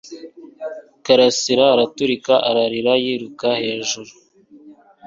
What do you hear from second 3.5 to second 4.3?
hejuru